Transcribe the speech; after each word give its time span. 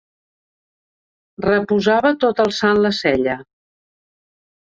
Reposava 1.45 2.11
tot 2.25 2.41
alçant 2.45 2.83
la 2.87 2.93
cella. 3.01 3.37